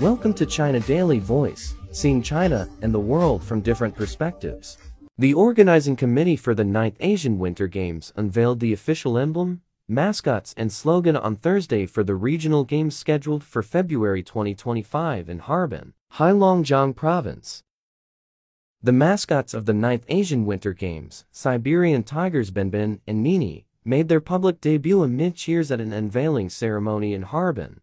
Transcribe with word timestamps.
Welcome 0.00 0.32
to 0.34 0.46
China 0.46 0.78
Daily 0.78 1.18
Voice, 1.18 1.74
seeing 1.90 2.22
China 2.22 2.68
and 2.82 2.94
the 2.94 3.00
world 3.00 3.42
from 3.42 3.60
different 3.60 3.96
perspectives. 3.96 4.78
The 5.18 5.34
organizing 5.34 5.96
committee 5.96 6.36
for 6.36 6.54
the 6.54 6.62
9th 6.62 6.94
Asian 7.00 7.40
Winter 7.40 7.66
Games 7.66 8.12
unveiled 8.14 8.60
the 8.60 8.72
official 8.72 9.18
emblem, 9.18 9.62
mascots, 9.88 10.54
and 10.56 10.70
slogan 10.72 11.16
on 11.16 11.34
Thursday 11.34 11.84
for 11.84 12.04
the 12.04 12.14
regional 12.14 12.62
games 12.62 12.94
scheduled 12.94 13.42
for 13.42 13.60
February 13.60 14.22
2025 14.22 15.28
in 15.28 15.40
Harbin, 15.40 15.94
Heilongjiang 16.12 16.94
Province. 16.94 17.64
The 18.80 18.92
mascots 18.92 19.52
of 19.52 19.66
the 19.66 19.72
9th 19.72 20.04
Asian 20.06 20.46
Winter 20.46 20.74
Games, 20.74 21.24
Siberian 21.32 22.04
Tigers 22.04 22.52
Binbin 22.52 23.00
and 23.08 23.20
Nini, 23.20 23.66
made 23.84 24.06
their 24.06 24.20
public 24.20 24.60
debut 24.60 25.02
amid 25.02 25.34
cheers 25.34 25.72
at 25.72 25.80
an 25.80 25.92
unveiling 25.92 26.48
ceremony 26.48 27.14
in 27.14 27.22
Harbin. 27.22 27.80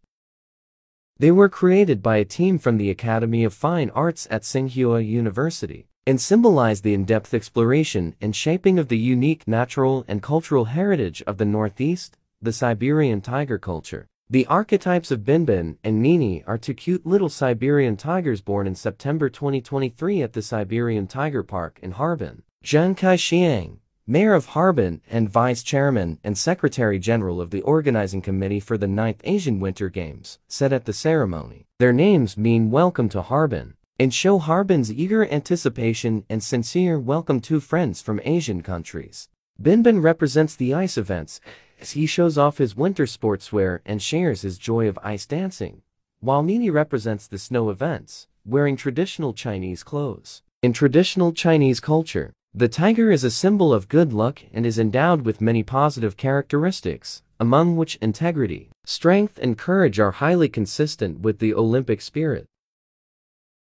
They 1.18 1.32
were 1.32 1.47
created 1.47 2.04
by 2.04 2.18
a 2.18 2.25
team 2.25 2.60
from 2.60 2.78
the 2.78 2.89
Academy 2.89 3.46
of 3.46 3.54
Fine 3.54 3.89
Arts 3.92 4.28
at 4.29 4.42
Tsinghua 4.42 5.07
University 5.07 5.88
and 6.05 6.19
symbolize 6.19 6.82
the 6.82 6.93
in-depth 6.93 7.33
exploration 7.33 8.15
and 8.19 8.36
shaping 8.36 8.78
of 8.78 8.89
the 8.89 8.97
unique 8.97 9.47
natural 9.47 10.04
and 10.10 10.21
cultural 10.21 10.65
heritage 10.65 11.24
of 11.25 11.38
the 11.38 11.46
Northeast, 11.46 12.18
the 12.41 12.51
Siberian 12.51 13.21
tiger 13.21 13.57
culture. 13.57 14.07
The 14.29 14.46
archetypes 14.47 15.10
of 15.10 15.21
Binbin 15.21 15.78
and 15.86 16.01
Nini 16.01 16.43
are 16.46 16.57
two 16.57 16.74
cute 16.74 17.05
little 17.05 17.29
Siberian 17.29 17.96
tigers 17.96 18.41
born 18.41 18.68
in 18.68 18.75
September 18.75 19.29
2023 19.29 20.21
at 20.21 20.33
the 20.33 20.41
Siberian 20.41 21.07
Tiger 21.07 21.43
Park 21.43 21.79
in 21.82 21.91
Harbin. 21.91 22.43
Zhang 22.61 22.93
Qixiang, 22.93 23.77
Mayor 24.07 24.36
of 24.36 24.50
Harbin 24.50 25.01
and 25.09 25.27
Vice 25.27 25.64
Chairman 25.64 26.19
and 26.23 26.37
Secretary 26.37 27.00
General 27.00 27.41
of 27.41 27.50
the 27.50 27.63
Organizing 27.63 28.21
Committee 28.21 28.59
for 28.59 28.77
the 28.77 28.86
9th 28.86 29.21
Asian 29.23 29.59
Winter 29.59 29.89
Games, 29.89 30.37
said 30.47 30.71
at 30.71 30.86
the 30.86 30.93
ceremony. 30.93 31.65
Their 31.79 31.91
names 31.91 32.38
mean 32.38 32.69
welcome 32.69 33.09
to 33.09 33.23
Harbin 33.23 33.73
and 33.99 34.13
show 34.13 34.38
Harbin's 34.38 34.93
eager 34.93 35.27
anticipation 35.27 36.23
and 36.30 36.43
sincere 36.43 36.99
welcome 36.99 37.39
to 37.41 37.59
friends 37.59 38.03
from 38.03 38.21
Asian 38.23 38.61
countries. 38.61 39.27
Binbin 39.59 40.03
represents 40.03 40.55
the 40.55 40.71
ice 40.71 40.99
events 40.99 41.41
as 41.81 41.93
he 41.93 42.05
shows 42.05 42.37
off 42.37 42.59
his 42.59 42.75
winter 42.75 43.05
sportswear 43.05 43.80
and 43.87 44.03
shares 44.03 44.43
his 44.43 44.59
joy 44.59 44.87
of 44.87 44.99
ice 45.02 45.25
dancing, 45.25 45.81
while 46.19 46.43
Nini 46.43 46.69
represents 46.69 47.25
the 47.25 47.39
snow 47.39 47.71
events, 47.71 48.27
wearing 48.45 48.75
traditional 48.75 49.33
Chinese 49.33 49.81
clothes. 49.81 50.43
In 50.61 50.73
traditional 50.73 51.31
Chinese 51.31 51.80
culture, 51.80 52.33
the 52.58 52.70
tiger 52.70 53.11
is 53.11 53.25
a 53.25 53.30
symbol 53.30 53.73
of 53.73 53.89
good 53.89 54.14
luck 54.14 54.42
and 54.53 54.66
is 54.66 54.80
endowed 54.80 55.23
with 55.23 55.42
many 55.42 55.61
positive 55.61 56.16
characteristics, 56.16 57.22
among 57.38 57.75
which 57.75 57.98
integrity, 57.98 58.70
strength, 58.86 59.38
and 59.42 59.58
courage 59.58 60.00
are 60.00 60.11
highly 60.11 60.48
consistent 60.48 61.20
with 61.20 61.39
the 61.39 61.53
Olympic 61.53 62.00
spirit. 62.00 62.45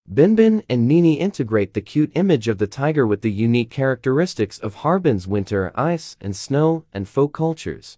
Binbin 0.07 0.63
and 0.69 0.87
Nini 0.87 1.15
integrate 1.15 1.73
the 1.73 1.81
cute 1.81 2.11
image 2.13 2.47
of 2.47 2.59
the 2.59 2.67
tiger 2.67 3.07
with 3.07 3.23
the 3.23 3.31
unique 3.31 3.71
characteristics 3.71 4.59
of 4.59 4.75
Harbin's 4.75 5.27
winter 5.27 5.71
ice 5.73 6.15
and 6.21 6.35
snow 6.35 6.85
and 6.93 7.09
folk 7.09 7.33
cultures. 7.33 7.97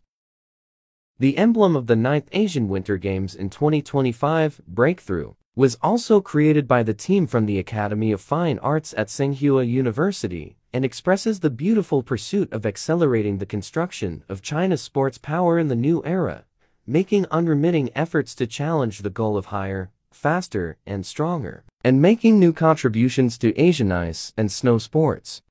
The 1.19 1.37
emblem 1.37 1.75
of 1.75 1.87
the 1.87 1.95
9th 1.95 2.27
Asian 2.31 2.69
Winter 2.69 2.95
Games 2.95 3.35
in 3.35 3.49
2025, 3.49 4.61
Breakthrough, 4.65 5.33
was 5.57 5.77
also 5.81 6.21
created 6.21 6.69
by 6.69 6.83
the 6.83 6.93
team 6.93 7.27
from 7.27 7.47
the 7.47 7.59
Academy 7.59 8.13
of 8.13 8.21
Fine 8.21 8.59
Arts 8.59 8.93
at 8.97 9.07
Tsinghua 9.07 9.67
University 9.67 10.55
and 10.75 10.83
expresses 10.83 11.39
the 11.39 11.49
beautiful 11.49 12.03
pursuit 12.03 12.51
of 12.51 12.65
accelerating 12.65 13.37
the 13.37 13.45
construction 13.45 14.25
of 14.27 14.41
China's 14.41 14.81
sports 14.81 15.17
power 15.17 15.57
in 15.57 15.69
the 15.69 15.73
new 15.73 16.03
era, 16.03 16.43
making 16.85 17.25
unremitting 17.31 17.89
efforts 17.95 18.35
to 18.35 18.45
challenge 18.45 18.99
the 18.99 19.09
goal 19.09 19.37
of 19.37 19.45
higher, 19.45 19.89
faster, 20.11 20.75
and 20.85 21.05
stronger, 21.05 21.63
and 21.81 22.01
making 22.01 22.37
new 22.37 22.51
contributions 22.51 23.37
to 23.37 23.57
Asian 23.57 23.89
ice 23.89 24.33
and 24.35 24.51
snow 24.51 24.77
sports. 24.77 25.41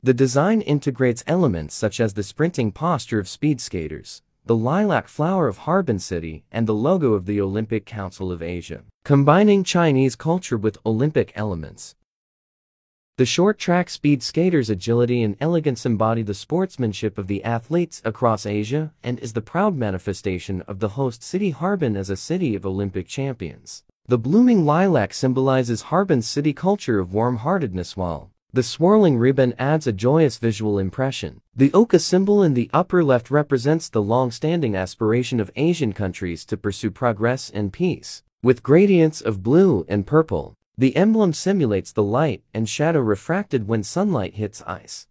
The 0.00 0.14
design 0.14 0.60
integrates 0.60 1.24
elements 1.26 1.74
such 1.74 1.98
as 1.98 2.14
the 2.14 2.22
sprinting 2.22 2.70
posture 2.70 3.18
of 3.18 3.28
speed 3.28 3.60
skaters, 3.60 4.22
the 4.46 4.54
lilac 4.54 5.08
flower 5.08 5.48
of 5.48 5.66
Harbin 5.66 5.98
City, 5.98 6.44
and 6.52 6.68
the 6.68 6.72
logo 6.72 7.14
of 7.14 7.26
the 7.26 7.40
Olympic 7.40 7.84
Council 7.84 8.30
of 8.30 8.44
Asia, 8.44 8.84
combining 9.04 9.64
Chinese 9.64 10.14
culture 10.14 10.56
with 10.56 10.78
Olympic 10.86 11.32
elements. 11.34 11.96
The 13.16 13.24
short 13.24 13.60
track 13.60 13.90
speed 13.90 14.24
skaters' 14.24 14.68
agility 14.68 15.22
and 15.22 15.36
elegance 15.40 15.86
embody 15.86 16.22
the 16.22 16.34
sportsmanship 16.34 17.16
of 17.16 17.28
the 17.28 17.44
athletes 17.44 18.02
across 18.04 18.44
Asia 18.44 18.92
and 19.04 19.20
is 19.20 19.34
the 19.34 19.40
proud 19.40 19.76
manifestation 19.76 20.62
of 20.62 20.80
the 20.80 20.88
host 20.98 21.22
city 21.22 21.50
Harbin 21.50 21.96
as 21.96 22.10
a 22.10 22.16
city 22.16 22.56
of 22.56 22.66
Olympic 22.66 23.06
champions. 23.06 23.84
The 24.08 24.18
blooming 24.18 24.64
lilac 24.64 25.14
symbolizes 25.14 25.82
Harbin's 25.82 26.26
city 26.26 26.52
culture 26.52 26.98
of 26.98 27.14
warm-heartedness 27.14 27.96
while 27.96 28.32
the 28.52 28.64
swirling 28.64 29.16
ribbon 29.16 29.54
adds 29.60 29.86
a 29.86 29.92
joyous 29.92 30.38
visual 30.38 30.80
impression. 30.80 31.40
The 31.54 31.72
Oka 31.72 32.00
symbol 32.00 32.42
in 32.42 32.54
the 32.54 32.68
upper 32.72 33.04
left 33.04 33.30
represents 33.30 33.88
the 33.88 34.02
long-standing 34.02 34.74
aspiration 34.74 35.38
of 35.38 35.52
Asian 35.54 35.92
countries 35.92 36.44
to 36.46 36.56
pursue 36.56 36.90
progress 36.90 37.48
and 37.48 37.72
peace. 37.72 38.24
With 38.42 38.64
gradients 38.64 39.20
of 39.20 39.44
blue 39.44 39.86
and 39.88 40.04
purple, 40.04 40.56
the 40.76 40.96
emblem 40.96 41.32
simulates 41.32 41.92
the 41.92 42.02
light 42.02 42.42
and 42.52 42.68
shadow 42.68 43.00
refracted 43.00 43.68
when 43.68 43.82
sunlight 43.82 44.34
hits 44.34 44.62
ice. 44.62 45.06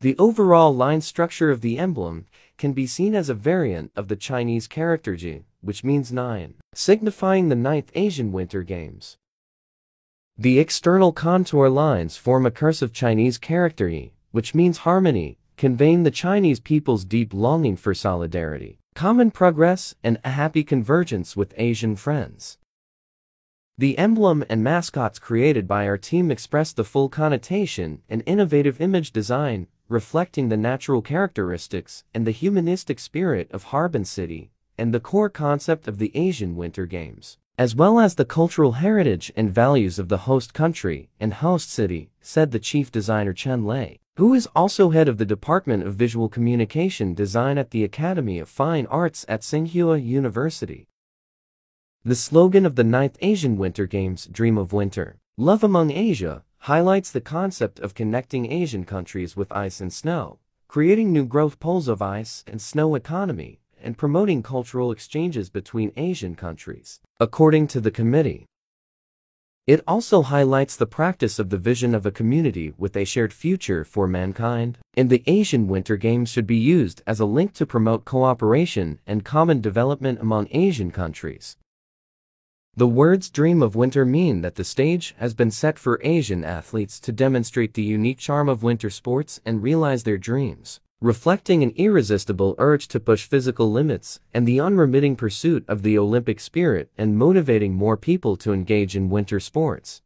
The 0.00 0.16
overall 0.16 0.74
line 0.74 1.00
structure 1.00 1.50
of 1.50 1.60
the 1.60 1.78
emblem 1.78 2.26
can 2.56 2.72
be 2.72 2.86
seen 2.86 3.14
as 3.14 3.28
a 3.28 3.34
variant 3.34 3.90
of 3.96 4.08
the 4.08 4.16
Chinese 4.16 4.66
character 4.66 5.16
Ji, 5.16 5.44
which 5.60 5.84
means 5.84 6.12
nine, 6.12 6.54
signifying 6.72 7.48
the 7.48 7.56
ninth 7.56 7.90
Asian 7.94 8.32
Winter 8.32 8.62
Games. 8.62 9.16
The 10.38 10.60
external 10.60 11.12
contour 11.12 11.68
lines 11.68 12.16
form 12.16 12.46
a 12.46 12.52
cursive 12.52 12.92
Chinese 12.92 13.38
character 13.38 13.88
yi, 13.88 14.12
which 14.30 14.54
means 14.54 14.78
harmony, 14.78 15.36
conveying 15.56 16.04
the 16.04 16.12
Chinese 16.12 16.60
people's 16.60 17.04
deep 17.04 17.34
longing 17.34 17.76
for 17.76 17.92
solidarity, 17.92 18.78
common 18.94 19.32
progress, 19.32 19.96
and 20.04 20.20
a 20.24 20.30
happy 20.30 20.62
convergence 20.62 21.36
with 21.36 21.52
Asian 21.56 21.96
friends. 21.96 22.58
The 23.78 23.96
emblem 23.96 24.44
and 24.48 24.64
mascots 24.64 25.20
created 25.20 25.68
by 25.68 25.86
our 25.86 25.96
team 25.96 26.32
express 26.32 26.72
the 26.72 26.82
full 26.82 27.08
connotation 27.08 28.02
and 28.08 28.24
innovative 28.26 28.80
image 28.80 29.12
design, 29.12 29.68
reflecting 29.88 30.48
the 30.48 30.56
natural 30.56 31.00
characteristics 31.00 32.02
and 32.12 32.26
the 32.26 32.32
humanistic 32.32 32.98
spirit 32.98 33.48
of 33.52 33.64
Harbin 33.64 34.04
City, 34.04 34.50
and 34.76 34.92
the 34.92 34.98
core 34.98 35.30
concept 35.30 35.86
of 35.86 35.98
the 35.98 36.10
Asian 36.16 36.56
Winter 36.56 36.86
Games 36.86 37.38
as 37.58 37.74
well 37.74 37.98
as 37.98 38.14
the 38.14 38.24
cultural 38.24 38.72
heritage 38.72 39.32
and 39.34 39.52
values 39.52 39.98
of 39.98 40.08
the 40.08 40.18
host 40.18 40.54
country 40.54 41.10
and 41.18 41.34
host 41.34 41.68
city, 41.68 42.08
said 42.20 42.52
the 42.52 42.58
chief 42.60 42.92
designer 42.92 43.32
Chen 43.32 43.64
Lei, 43.64 43.98
who 44.16 44.32
is 44.32 44.48
also 44.54 44.90
head 44.90 45.08
of 45.08 45.18
the 45.18 45.26
Department 45.26 45.84
of 45.84 45.96
Visual 45.96 46.28
Communication 46.28 47.14
Design 47.14 47.58
at 47.58 47.72
the 47.72 47.82
Academy 47.82 48.38
of 48.38 48.48
Fine 48.48 48.86
Arts 48.86 49.26
at 49.28 49.40
Tsinghua 49.40 50.00
University. 50.00 50.86
The 52.04 52.14
slogan 52.14 52.64
of 52.64 52.76
the 52.76 52.84
9th 52.84 53.16
Asian 53.20 53.56
Winter 53.56 53.84
Games, 53.84 54.28
Dream 54.30 54.56
of 54.56 54.72
Winter, 54.72 55.18
Love 55.36 55.64
Among 55.64 55.90
Asia, 55.90 56.44
highlights 56.60 57.10
the 57.10 57.20
concept 57.20 57.80
of 57.80 57.94
connecting 57.94 58.52
Asian 58.52 58.84
countries 58.84 59.36
with 59.36 59.50
ice 59.50 59.80
and 59.80 59.92
snow, 59.92 60.38
creating 60.68 61.12
new 61.12 61.26
growth 61.26 61.58
poles 61.58 61.88
of 61.88 62.00
ice 62.00 62.44
and 62.46 62.62
snow 62.62 62.94
economy, 62.94 63.58
and 63.82 63.98
promoting 63.98 64.44
cultural 64.44 64.92
exchanges 64.92 65.50
between 65.50 65.92
Asian 65.96 66.36
countries, 66.36 67.00
according 67.18 67.66
to 67.66 67.80
the 67.80 67.90
committee. 67.90 68.46
It 69.66 69.82
also 69.84 70.22
highlights 70.22 70.76
the 70.76 70.86
practice 70.86 71.40
of 71.40 71.50
the 71.50 71.58
vision 71.58 71.96
of 71.96 72.06
a 72.06 72.12
community 72.12 72.72
with 72.78 72.96
a 72.96 73.04
shared 73.04 73.32
future 73.32 73.84
for 73.84 74.06
mankind, 74.06 74.78
and 74.94 75.10
the 75.10 75.24
Asian 75.26 75.66
Winter 75.66 75.96
Games 75.96 76.30
should 76.30 76.46
be 76.46 76.56
used 76.56 77.02
as 77.08 77.18
a 77.18 77.26
link 77.26 77.54
to 77.54 77.66
promote 77.66 78.04
cooperation 78.04 79.00
and 79.04 79.24
common 79.24 79.60
development 79.60 80.20
among 80.20 80.46
Asian 80.52 80.92
countries. 80.92 81.56
The 82.78 82.86
words 82.86 83.28
dream 83.28 83.60
of 83.60 83.74
winter 83.74 84.04
mean 84.04 84.42
that 84.42 84.54
the 84.54 84.62
stage 84.62 85.16
has 85.18 85.34
been 85.34 85.50
set 85.50 85.80
for 85.80 86.00
Asian 86.04 86.44
athletes 86.44 87.00
to 87.00 87.10
demonstrate 87.10 87.74
the 87.74 87.82
unique 87.82 88.18
charm 88.18 88.48
of 88.48 88.62
winter 88.62 88.88
sports 88.88 89.40
and 89.44 89.60
realize 89.60 90.04
their 90.04 90.16
dreams 90.16 90.78
reflecting 91.00 91.64
an 91.64 91.72
irresistible 91.74 92.54
urge 92.56 92.86
to 92.86 93.00
push 93.00 93.26
physical 93.26 93.72
limits 93.72 94.20
and 94.32 94.46
the 94.46 94.60
unremitting 94.60 95.16
pursuit 95.16 95.64
of 95.66 95.82
the 95.82 95.98
Olympic 95.98 96.38
spirit 96.38 96.88
and 96.96 97.18
motivating 97.18 97.74
more 97.74 97.96
people 97.96 98.36
to 98.36 98.52
engage 98.52 98.94
in 98.94 99.10
winter 99.10 99.40
sports. 99.40 100.00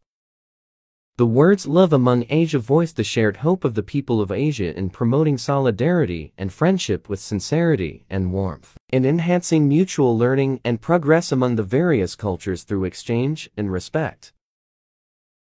The 1.19 1.27
words 1.27 1.67
love 1.67 1.93
among 1.93 2.25
Asia 2.31 2.59
voice 2.59 2.91
the 2.91 3.05
shared 3.05 3.39
hope 3.39 3.65
of 3.65 3.75
the 3.75 3.83
people 3.83 4.23
of 4.23 4.33
Asia 4.33 4.75
in 4.75 4.89
promoting 4.89 5.37
solidarity 5.37 6.33
and 6.39 6.51
friendship 6.51 7.07
with 7.07 7.21
sincerity 7.21 8.07
and 8.09 8.33
warmth, 8.33 8.79
in 8.91 9.05
enhancing 9.05 9.69
mutual 9.69 10.17
learning 10.17 10.61
and 10.65 10.81
progress 10.81 11.31
among 11.31 11.57
the 11.57 11.63
various 11.63 12.17
cultures 12.17 12.63
through 12.63 12.85
exchange 12.85 13.51
and 13.59 13.71
respect. 13.71 14.33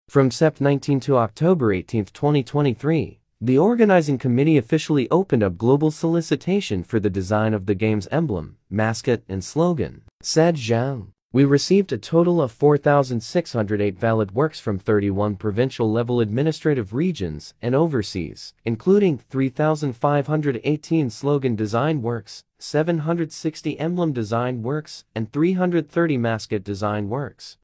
From 0.10 0.30
Sept 0.30 0.60
19 0.60 1.00
to 1.02 1.16
October 1.16 1.72
18, 1.72 2.04
2023, 2.04 3.22
the 3.40 3.58
organizing 3.58 4.18
committee 4.18 4.58
officially 4.58 5.10
opened 5.10 5.42
up 5.42 5.58
global 5.58 5.90
solicitation 5.90 6.84
for 6.84 7.00
the 7.00 7.10
design 7.10 7.54
of 7.54 7.66
the 7.66 7.76
game's 7.76 8.10
emblem, 8.12 8.58
mascot, 8.70 9.22
and 9.30 9.42
slogan, 9.42 10.02
said 10.22 10.58
Zhang. 10.58 11.14
We 11.34 11.46
received 11.46 11.94
a 11.94 11.98
total 11.98 12.42
of 12.42 12.52
4,608 12.52 13.98
valid 13.98 14.34
works 14.34 14.60
from 14.60 14.78
31 14.78 15.38
provincial-level 15.38 16.20
administrative 16.20 16.94
regions 16.94 17.54
and 17.62 17.74
overseas, 17.74 18.54
including 18.66 19.18
3,518 19.18 21.10
slogan 21.10 21.56
design 21.56 22.02
works, 22.02 22.44
760 22.60 23.80
emblem 23.80 24.12
design 24.12 24.62
works, 24.62 25.06
and 25.16 25.32
330 25.32 26.18
mascot 26.18 26.66
design 26.66 27.08
works. 27.08 27.58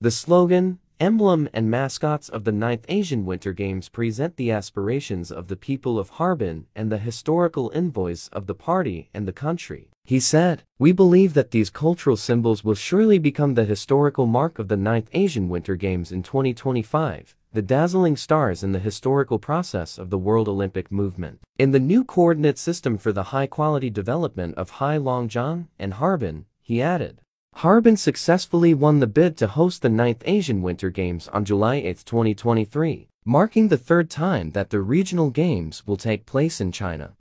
The 0.00 0.12
slogan, 0.12 0.78
emblem 1.00 1.48
and 1.52 1.68
mascots 1.68 2.28
of 2.28 2.44
the 2.44 2.52
9th 2.52 2.84
Asian 2.88 3.26
Winter 3.26 3.52
Games 3.52 3.88
present 3.88 4.36
the 4.36 4.52
aspirations 4.52 5.32
of 5.32 5.48
the 5.48 5.56
people 5.56 5.98
of 5.98 6.08
Harbin 6.10 6.66
and 6.76 6.92
the 6.92 6.98
historical 6.98 7.72
envoys 7.74 8.28
of 8.28 8.46
the 8.46 8.54
party 8.54 9.10
and 9.12 9.26
the 9.26 9.32
country. 9.32 9.90
He 10.06 10.20
said, 10.20 10.64
We 10.78 10.92
believe 10.92 11.32
that 11.32 11.50
these 11.50 11.70
cultural 11.70 12.18
symbols 12.18 12.62
will 12.62 12.74
surely 12.74 13.18
become 13.18 13.54
the 13.54 13.64
historical 13.64 14.26
mark 14.26 14.58
of 14.58 14.68
the 14.68 14.76
9th 14.76 15.06
Asian 15.14 15.48
Winter 15.48 15.76
Games 15.76 16.12
in 16.12 16.22
2025, 16.22 17.34
the 17.54 17.62
dazzling 17.62 18.14
stars 18.18 18.62
in 18.62 18.72
the 18.72 18.78
historical 18.78 19.38
process 19.38 19.96
of 19.96 20.10
the 20.10 20.18
World 20.18 20.46
Olympic 20.46 20.92
movement. 20.92 21.40
In 21.58 21.70
the 21.70 21.80
new 21.80 22.04
coordinate 22.04 22.58
system 22.58 22.98
for 22.98 23.12
the 23.12 23.30
high-quality 23.32 23.88
development 23.88 24.56
of 24.56 24.72
Heilongjiang 24.72 25.68
and 25.78 25.94
Harbin, 25.94 26.44
he 26.60 26.82
added, 26.82 27.22
Harbin 27.54 27.96
successfully 27.96 28.74
won 28.74 29.00
the 29.00 29.06
bid 29.06 29.38
to 29.38 29.46
host 29.46 29.80
the 29.80 29.88
9th 29.88 30.20
Asian 30.26 30.60
Winter 30.60 30.90
Games 30.90 31.28
on 31.28 31.46
July 31.46 31.76
8, 31.76 32.04
2023, 32.04 33.08
marking 33.24 33.68
the 33.68 33.78
third 33.78 34.10
time 34.10 34.50
that 34.50 34.68
the 34.68 34.80
regional 34.80 35.30
games 35.30 35.86
will 35.86 35.96
take 35.96 36.26
place 36.26 36.60
in 36.60 36.72
China. 36.72 37.14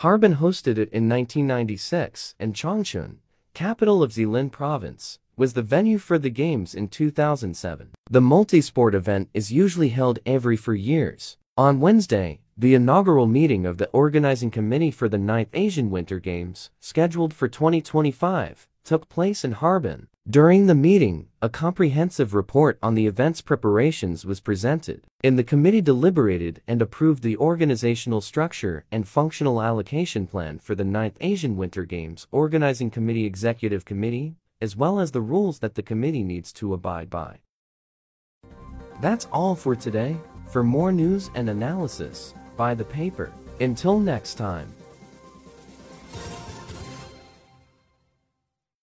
Harbin 0.00 0.36
hosted 0.36 0.76
it 0.76 0.92
in 0.92 1.08
1996, 1.08 2.34
and 2.38 2.52
Changchun, 2.52 3.16
capital 3.54 4.02
of 4.02 4.12
Jilin 4.12 4.52
province, 4.52 5.18
was 5.38 5.54
the 5.54 5.62
venue 5.62 5.96
for 5.96 6.18
the 6.18 6.28
games 6.28 6.74
in 6.74 6.88
2007. 6.88 7.92
The 8.10 8.20
multi-sport 8.20 8.94
event 8.94 9.30
is 9.32 9.50
usually 9.50 9.88
held 9.88 10.18
every 10.26 10.54
four 10.58 10.74
years. 10.74 11.38
On 11.56 11.80
Wednesday, 11.80 12.40
the 12.58 12.74
inaugural 12.74 13.26
meeting 13.26 13.64
of 13.64 13.78
the 13.78 13.88
organizing 13.88 14.50
committee 14.50 14.90
for 14.90 15.08
the 15.08 15.16
9th 15.16 15.48
Asian 15.54 15.88
Winter 15.88 16.18
Games, 16.18 16.70
scheduled 16.78 17.32
for 17.32 17.48
2025, 17.48 18.68
took 18.84 19.08
place 19.08 19.44
in 19.44 19.52
Harbin. 19.52 20.08
During 20.28 20.66
the 20.66 20.74
meeting, 20.74 21.28
a 21.40 21.48
comprehensive 21.48 22.34
report 22.34 22.80
on 22.82 22.96
the 22.96 23.06
event's 23.06 23.40
preparations 23.40 24.26
was 24.26 24.40
presented, 24.40 25.04
and 25.22 25.38
the 25.38 25.44
committee 25.44 25.80
deliberated 25.80 26.60
and 26.66 26.82
approved 26.82 27.22
the 27.22 27.36
organizational 27.36 28.20
structure 28.20 28.84
and 28.90 29.06
functional 29.06 29.62
allocation 29.62 30.26
plan 30.26 30.58
for 30.58 30.74
the 30.74 30.82
9th 30.82 31.14
Asian 31.20 31.56
Winter 31.56 31.84
Games 31.84 32.26
Organizing 32.32 32.90
Committee 32.90 33.24
Executive 33.24 33.84
Committee, 33.84 34.34
as 34.60 34.74
well 34.74 34.98
as 34.98 35.12
the 35.12 35.20
rules 35.20 35.60
that 35.60 35.76
the 35.76 35.82
committee 35.82 36.24
needs 36.24 36.52
to 36.54 36.74
abide 36.74 37.08
by. 37.08 37.38
That's 39.00 39.28
all 39.30 39.54
for 39.54 39.76
today. 39.76 40.16
For 40.48 40.64
more 40.64 40.90
news 40.90 41.30
and 41.36 41.48
analysis, 41.48 42.34
buy 42.56 42.74
the 42.74 42.84
paper. 42.84 43.30
Until 43.60 44.00
next 44.00 44.34
time. 44.34 44.72